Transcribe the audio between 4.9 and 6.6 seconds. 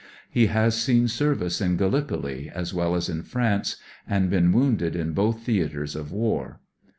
in both theatres of war.